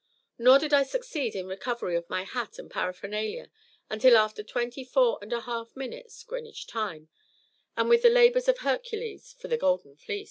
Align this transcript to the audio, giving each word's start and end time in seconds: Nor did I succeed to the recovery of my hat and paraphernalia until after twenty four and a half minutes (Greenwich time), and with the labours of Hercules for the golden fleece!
Nor 0.39 0.57
did 0.57 0.73
I 0.73 0.81
succeed 0.81 1.33
to 1.33 1.43
the 1.43 1.45
recovery 1.45 1.95
of 1.95 2.09
my 2.09 2.23
hat 2.23 2.57
and 2.57 2.71
paraphernalia 2.71 3.51
until 3.87 4.17
after 4.17 4.41
twenty 4.41 4.83
four 4.83 5.19
and 5.21 5.31
a 5.31 5.41
half 5.41 5.75
minutes 5.75 6.23
(Greenwich 6.23 6.65
time), 6.65 7.09
and 7.77 7.87
with 7.87 8.01
the 8.01 8.09
labours 8.09 8.47
of 8.47 8.57
Hercules 8.57 9.33
for 9.39 9.47
the 9.47 9.57
golden 9.59 9.95
fleece! 9.95 10.19